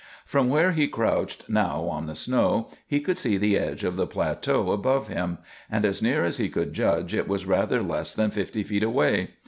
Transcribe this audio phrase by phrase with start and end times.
[0.25, 4.07] From where he crouched now on the snow he could see the edge of the
[4.07, 5.37] plateau above him,
[5.69, 9.29] and as near as he could judge it was rather less than fifty feet away.